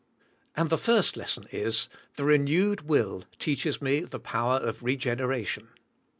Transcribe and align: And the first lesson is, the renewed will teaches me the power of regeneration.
And 0.55 0.71
the 0.71 0.79
first 0.79 1.15
lesson 1.15 1.45
is, 1.51 1.87
the 2.15 2.23
renewed 2.23 2.89
will 2.89 3.23
teaches 3.37 3.83
me 3.83 3.99
the 3.99 4.19
power 4.19 4.57
of 4.57 4.81
regeneration. 4.81 5.67